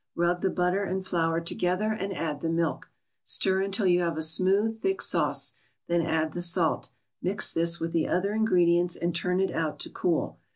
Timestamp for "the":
0.41-0.49, 2.41-2.49, 6.33-6.41, 7.91-8.07